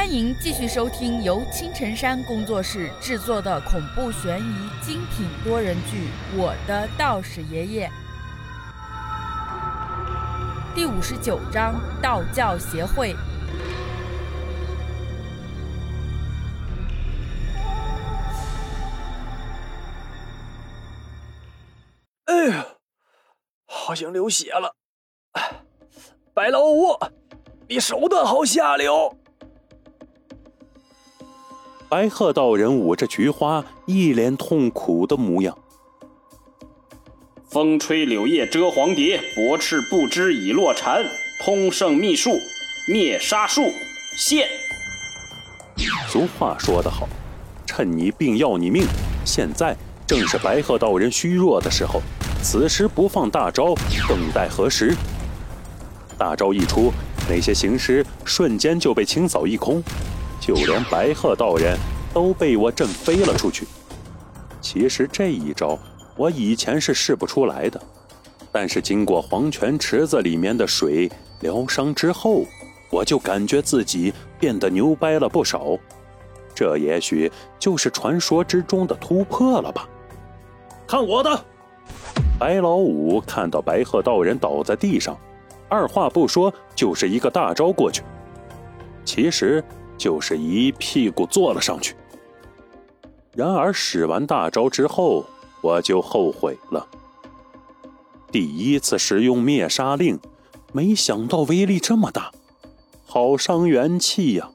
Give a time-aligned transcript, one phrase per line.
[0.00, 6.08] 欢迎继续收听由青城山工作室制作的恐怖悬疑精品多人剧
[6.38, 7.86] 《我的道士爷爷》
[10.74, 13.14] 第五十九章：道教协会。
[22.24, 22.66] 哎呀，
[23.66, 24.74] 好像流血了！
[26.32, 26.98] 白老五，
[27.68, 29.14] 你手段好下流！
[31.90, 35.58] 白鹤道人捂着菊花，一脸痛苦的模样。
[37.48, 41.04] 风吹柳叶遮黄蝶，薄翅不知已落蝉。
[41.44, 42.30] 通圣秘术，
[42.86, 43.62] 灭杀术，
[44.16, 44.46] 现。
[46.06, 47.08] 俗话说得好，
[47.66, 48.84] 趁你病要你命。
[49.24, 49.76] 现在
[50.06, 52.00] 正是白鹤道人虚弱的时候，
[52.40, 53.74] 此时不放大招，
[54.08, 54.94] 等待何时？
[56.16, 56.92] 大招一出，
[57.28, 59.82] 那些行尸瞬间就被清扫一空。
[60.40, 61.78] 就连白鹤道人
[62.14, 63.66] 都被我震飞了出去。
[64.60, 65.78] 其实这一招
[66.16, 67.80] 我以前是试不出来的，
[68.50, 72.44] 但是经过黄泉池子里面的水疗伤之后，
[72.90, 75.76] 我就感觉自己变得牛掰了不少。
[76.54, 79.88] 这也许就是传说之中的突破了吧？
[80.86, 81.44] 看我的！
[82.38, 85.16] 白老五看到白鹤道人倒在地上，
[85.68, 88.02] 二话不说就是一个大招过去。
[89.04, 89.62] 其实。
[90.00, 91.94] 就是一屁股坐了上去。
[93.34, 95.26] 然而使完大招之后，
[95.60, 96.88] 我就后悔了。
[98.32, 100.18] 第一次使用灭杀令，
[100.72, 102.32] 没想到威力这么大，
[103.04, 104.50] 好伤元气呀！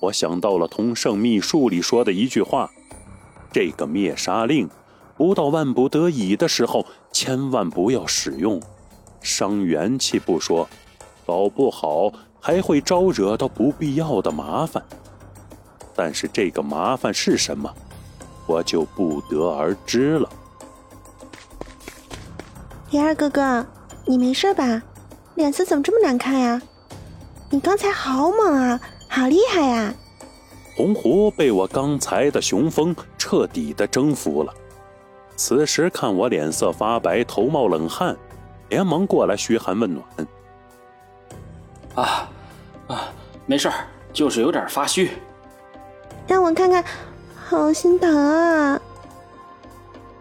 [0.00, 2.68] 我想到了同圣秘术里说的一句话：
[3.52, 4.68] 这个灭杀令，
[5.16, 8.60] 不到万不得已的时候，千万不要使用，
[9.22, 10.68] 伤元气不说，
[11.24, 12.12] 搞不好。
[12.40, 14.82] 还会招惹到不必要的麻烦，
[15.94, 17.72] 但是这个麻烦是什么，
[18.46, 20.28] 我就不得而知了。
[22.90, 23.66] 李二哥哥，
[24.06, 24.82] 你没事吧？
[25.34, 26.60] 脸色怎么这么难看呀？
[27.50, 29.94] 你刚才好猛啊，好厉害呀！
[30.76, 34.54] 红狐被我刚才的雄风彻底的征服了，
[35.36, 38.16] 此时看我脸色发白，头冒冷汗，
[38.68, 40.04] 连忙过来嘘寒问暖。
[41.94, 42.27] 啊，啊，
[43.48, 43.70] 没事
[44.12, 45.10] 就是有点发虚。
[46.26, 46.84] 让我看看，
[47.34, 48.78] 好心疼啊！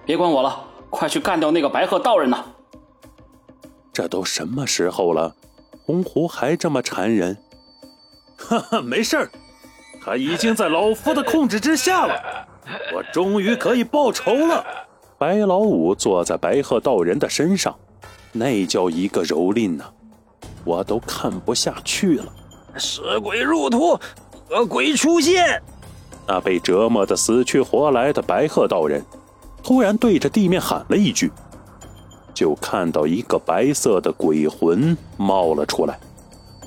[0.06, 2.46] 别管我了，快去干掉那个白鹤道人呐！
[3.92, 5.36] 这都什么时候了，
[5.86, 7.38] 红狐还这么缠人？
[8.38, 9.30] 哈哈，没事
[10.02, 12.48] 他已经在老夫的控制之下了，
[12.96, 14.66] 我终于可以报仇了。
[15.18, 17.78] 白老五坐在白鹤道人的身上，
[18.32, 19.84] 那叫一个蹂躏呐！
[20.64, 22.34] 我都看不下去了！
[22.78, 24.00] 尸鬼入土，
[24.50, 25.62] 恶鬼出现！
[26.28, 29.04] 那被折磨的死去活来的白鹤道人，
[29.64, 31.32] 突然对着地面喊了一句，
[32.34, 36.00] 就看到一个白色的鬼魂冒了出来，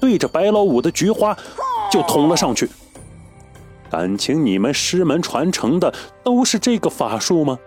[0.00, 1.37] 对着白老五的菊花
[1.91, 2.69] 就捅了上去。
[3.91, 7.59] 感情你们师门传承的都是这个法术吗？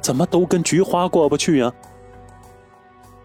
[0.00, 1.72] 怎么都跟菊花过不去呀？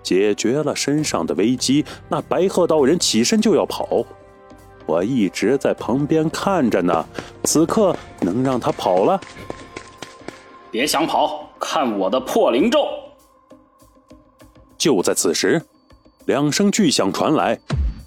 [0.01, 4.03] 解决了身上的危机，那白鹤道人起身就要跑，
[4.85, 7.05] 我一直在旁边看着呢。
[7.43, 9.19] 此刻能让他跑了？
[10.71, 12.85] 别想跑，看我的破灵咒！
[14.77, 15.61] 就在此时，
[16.25, 17.59] 两声巨响传来，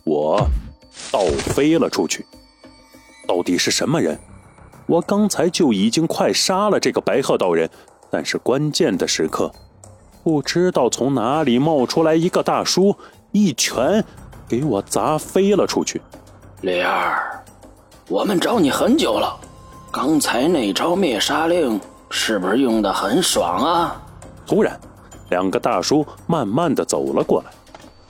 [0.04, 0.44] 我
[1.12, 1.20] 倒
[1.54, 2.26] 飞了出去。
[3.26, 4.18] 到底是什么人？
[4.86, 7.68] 我刚才就已经快杀了这个白鹤道人，
[8.10, 9.50] 但是关键的时刻。
[10.22, 12.96] 不知道从哪里冒出来一个大叔，
[13.32, 14.04] 一拳
[14.48, 16.00] 给我砸飞了出去。
[16.66, 17.16] 李二，
[18.08, 19.38] 我们找你很久了，
[19.92, 24.02] 刚才那招灭杀令是不是用的很爽啊？
[24.44, 24.76] 突然，
[25.30, 27.50] 两个大叔慢慢的走了过来，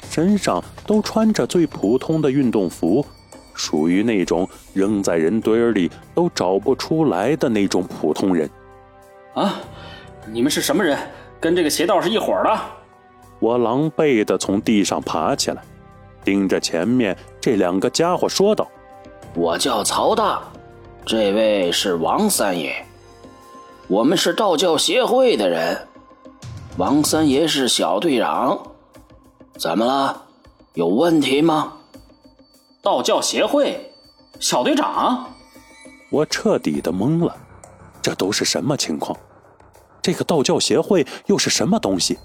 [0.08, 3.04] 身上都穿着最普通的运动服，
[3.52, 8.48] 属于那种扔在人堆里都找不出来的那种普通人。
[9.34, 9.56] 啊，
[10.32, 10.98] 你们是什么人？
[11.38, 12.58] 跟这个邪道是一伙的，
[13.38, 15.62] 我狼狈的从地上爬起来，
[16.24, 17.14] 盯着前面
[17.46, 18.66] 这两个家伙说道
[19.32, 20.42] ：“我叫曹大，
[21.06, 22.84] 这位是王三爷，
[23.86, 25.86] 我们是道教协会的人。
[26.76, 28.60] 王三爷是小队长，
[29.60, 30.22] 怎么了？
[30.74, 31.74] 有问题吗？
[32.82, 33.92] 道教协会
[34.40, 35.24] 小队长，
[36.10, 37.32] 我彻底的懵了，
[38.02, 39.16] 这都是什么情况？”
[40.02, 42.18] 这个道教协会又是什么东西？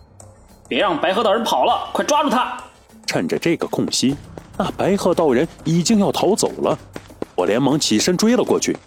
[0.68, 2.58] 别让白鹤道人跑了，快抓住他！
[3.06, 4.16] 趁着这个空隙，
[4.62, 6.78] 那白鹤道人已经要逃走了。
[7.34, 8.78] 我连忙起身追了过去。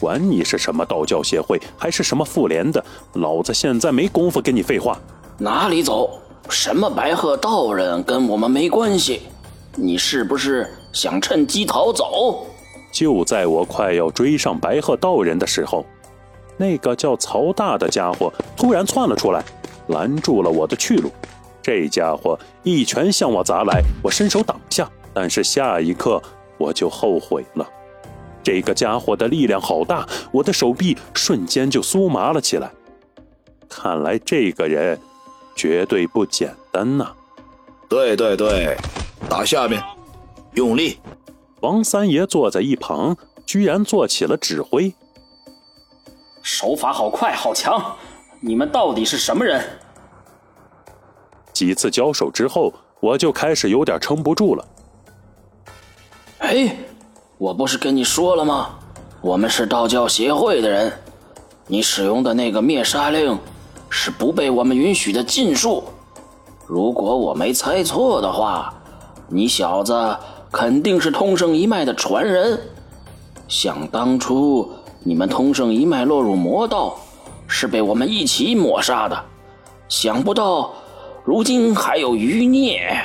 [0.00, 2.82] 管你是什么道教协会，还是什么妇联的，
[3.12, 4.98] 老子现在没工夫跟你废话。
[5.36, 6.18] 哪里走？
[6.48, 9.20] 什么白鹤道人跟我们没关系？
[9.74, 12.46] 你是不是想趁机逃走？
[12.90, 15.84] 就在我快要追上白鹤道人的时候，
[16.56, 19.44] 那个叫曹大的家伙突然窜了出来，
[19.88, 21.10] 拦住了我的去路。
[21.66, 26.22] 这家伙一拳向我砸来，我伸手挡下，但是下一刻
[26.58, 27.68] 我就后悔了。
[28.40, 32.70] 这个家伙的力量好大，我的手臂瞬间就酥麻了起来。
[33.68, 34.96] 看来这个人
[35.56, 37.08] 绝对不简单呐！
[37.88, 38.76] 对对对，
[39.28, 39.82] 打下面，
[40.52, 41.00] 用力！
[41.62, 44.94] 王三爷坐在一旁，居然做起了指挥。
[46.42, 47.96] 手法好快，好强！
[48.38, 49.60] 你们到底是什么人？
[51.56, 52.70] 几次交手之后，
[53.00, 54.64] 我就开始有点撑不住了。
[56.40, 56.76] 哎。
[57.38, 58.70] 我不是跟你说了吗？
[59.20, 60.90] 我们是道教协会的人，
[61.66, 63.38] 你使用的那个灭杀令
[63.90, 65.84] 是不被我们允许的禁术。
[66.66, 68.72] 如果我没猜错的话，
[69.28, 70.16] 你小子
[70.50, 72.58] 肯定是通圣一脉的传人。
[73.48, 74.70] 想当初
[75.02, 76.96] 你们通圣一脉落入魔道，
[77.46, 79.24] 是被我们一起抹杀的。
[79.90, 80.72] 想不到
[81.26, 82.96] 如今还有余孽。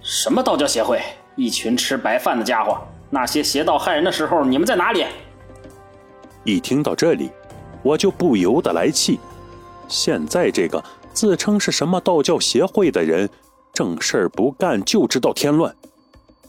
[0.00, 1.02] 什么道教协会？
[1.34, 2.78] 一群吃白饭的家伙！
[3.10, 5.04] 那些邪道害人的时候，你们在哪里？
[6.44, 7.32] 一听到这里，
[7.82, 9.18] 我就不由得来气。
[9.88, 10.80] 现在这个
[11.12, 13.28] 自称是什么道教协会的人，
[13.72, 15.74] 正事儿不干就知道添乱。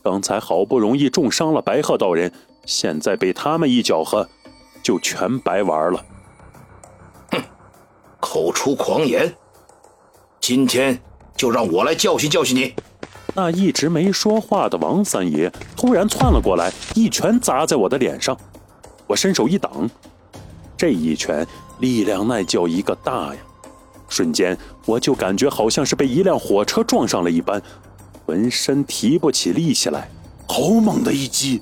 [0.04, 2.32] 刚才好不容易重伤了白鹤道人，
[2.68, 4.30] 现在被他们一搅和，
[4.84, 6.06] 就全白玩了。
[7.32, 7.42] 哼，
[8.20, 9.34] 口出狂言！
[10.54, 11.00] 今天
[11.34, 12.74] 就让我来教训教训你。
[13.34, 18.38] 那一直没说话的王三爷突然窜了过来，一拳砸在我的脸上。
[19.08, 19.90] 我伸手一挡，
[20.76, 21.48] 这一拳
[21.80, 23.38] 力量那叫一个大呀！
[24.10, 27.62] 瞬间我就感觉好像是被一辆火车撞上了一般，
[28.26, 30.12] 浑身提不起力气来。
[30.50, 31.62] 好猛的一击！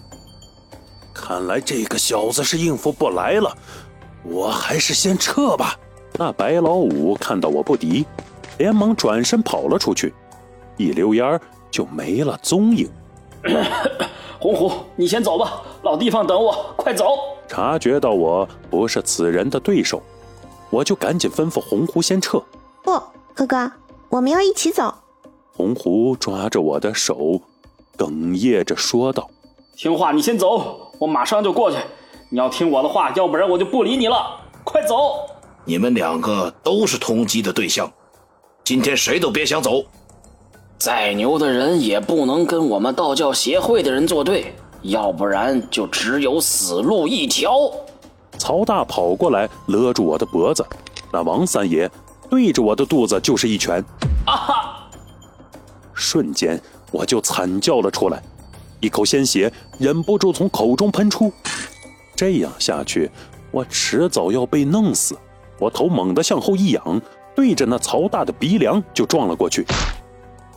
[1.14, 3.56] 看来这个小子是应付不来了，
[4.24, 5.78] 我还是先撤吧。
[6.14, 8.04] 那白老五看到我不敌，
[8.60, 10.14] 连忙转身跑了出去，
[10.78, 11.42] 一溜烟儿。
[11.72, 12.90] 就没了踪影。
[14.42, 17.06] 红虎，你先走吧，老地方等我，快走！
[17.48, 20.02] 察觉到我不是此人的对手，
[20.72, 22.42] 我就赶紧吩咐红狐先撤。
[22.84, 23.00] 不，
[23.36, 23.72] 哥哥，
[24.10, 24.92] 我们要一起走。
[25.54, 27.40] 红狐抓着我的手，
[27.96, 29.30] 哽咽着说道
[29.78, 31.78] ：“听话，你先走，我马上就过去。
[32.30, 34.42] 你要听我的话，要不然我就不理你了。
[34.64, 34.96] 快走！
[35.66, 37.92] 你们两个都是通缉的对象，
[38.70, 39.84] 今天谁都别想走。”
[40.78, 47.52] 再牛的人也不能跟我们道教协会的人作对，要不然就只有死路一条。
[48.38, 50.64] 曹大跑过来勒住我的脖子，
[51.12, 51.90] 那王三爷
[52.30, 53.84] 对着我的肚子就是一拳，
[54.28, 54.90] 啊哈！
[55.96, 56.62] 瞬间
[56.92, 58.22] 我就惨叫了出来，
[58.82, 61.34] 一口鲜血忍不住从口中喷出。
[62.16, 63.10] 这样下去，
[63.50, 65.18] 我迟早要被弄死。
[65.58, 67.02] 我头猛地向后一仰，
[67.40, 69.66] 对着那曹大的鼻梁就撞了过去。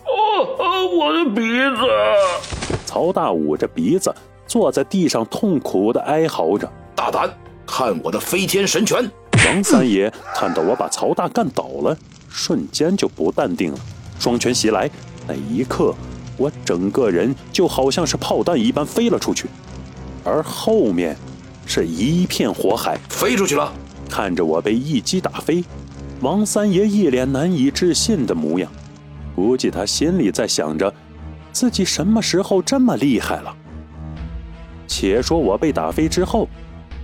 [0.04, 1.40] 哦我的鼻
[1.76, 2.76] 子！
[2.84, 4.12] 曹大捂着鼻子
[4.48, 7.30] 坐在地上，痛苦的哀嚎着：“大胆，
[7.64, 9.08] 看我的飞天神拳！”
[9.46, 11.96] 王三爷看到我把曹大干倒了，
[12.28, 13.78] 瞬间就不淡定了，
[14.18, 14.90] 双拳袭来。
[15.28, 15.94] 那一刻，
[16.36, 19.46] 我整个人就好像是炮弹一般飞了出去，
[20.24, 21.16] 而后面
[21.64, 23.72] 是一片火海，飞出去了。
[24.10, 25.64] 看着我被一击打飞，
[26.22, 28.70] 王三爷一脸难以置信的模样。
[29.34, 30.92] 估计他心里在想着，
[31.50, 33.52] 自己什么时候这么厉害了。
[34.86, 36.48] 且说我被打飞之后，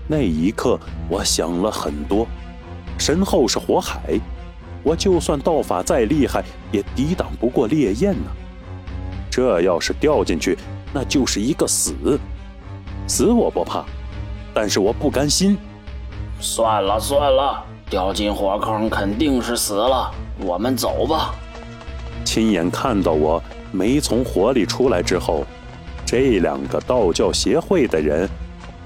[0.06, 2.26] 那一刻我想了很多。
[2.96, 4.20] 身后是火海，
[4.84, 8.30] 我就算道法再厉害，也抵挡不过烈焰呢。
[9.28, 10.56] 这要是掉进去，
[10.92, 11.92] 那就是一个死。
[13.08, 13.84] 死我不怕，
[14.54, 15.58] 但是我不甘心。
[16.40, 20.10] 算了算了，掉进火坑肯定是死了。
[20.40, 21.34] 我们走吧。
[22.24, 23.42] 亲眼看到我
[23.72, 25.44] 没从火里出来之后，
[26.04, 28.28] 这两个道教协会的人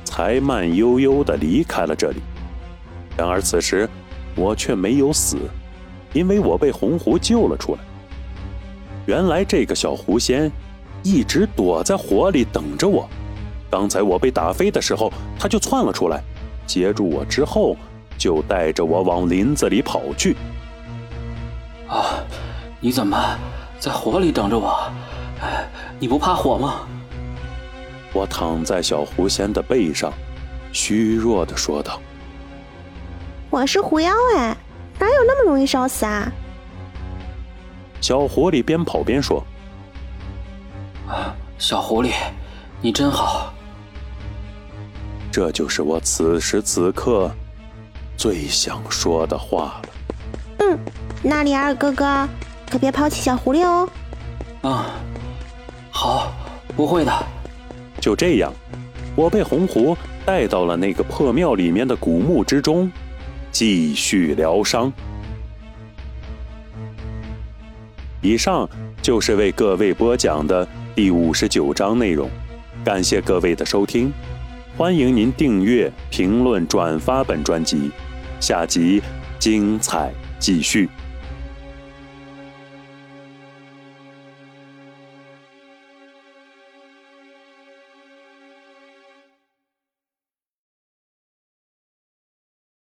[0.05, 2.21] 才慢悠悠地离开了这里。
[3.17, 3.89] 然而此时
[4.35, 5.37] 我却没有死，
[6.13, 7.81] 因为我被红狐救了出来。
[9.07, 10.51] 原来这个小狐仙
[11.03, 13.09] 一直躲在火里等着我。
[13.69, 16.23] 刚才我被打飞的时候，他就窜了出来，
[16.67, 17.77] 接住我之后
[18.23, 20.37] 就带着我往林子里跑去。
[21.89, 22.23] 啊！
[22.79, 23.19] 你怎么
[23.81, 24.89] 在火里等着我？
[25.99, 26.87] 你不怕火吗？
[28.13, 30.13] 我躺在小狐仙的背上，
[30.73, 32.01] 虚弱的说道
[33.51, 34.57] ：“我是狐妖哎，
[35.01, 36.31] 哪有那么容易烧死啊？”
[38.01, 39.43] 小狐狸边跑边说
[41.11, 42.13] ：“啊，小狐狸，
[42.81, 43.53] 你真好。”
[45.33, 47.29] 这就是我此时此刻
[48.17, 49.89] 最想说的话了。
[50.59, 50.79] 嗯，
[51.23, 52.29] 那里尔哥哥，
[52.71, 53.89] 可别抛弃小狐狸哦。
[54.63, 54.87] 啊，
[55.91, 56.33] 好，
[56.77, 57.13] 不会的。
[58.01, 58.53] 就这样，
[59.17, 62.91] 我被红狐带到了那个破庙里面的古墓之中，
[63.51, 64.93] 继续疗伤。
[68.21, 68.69] 以上
[69.01, 72.31] 就是为各位播讲的第五十九章内容，
[72.85, 74.13] 感谢各位的收听，
[74.75, 77.91] 欢迎您订阅、评论、转发本专辑，
[78.41, 79.03] 下集
[79.39, 80.89] 精彩继续。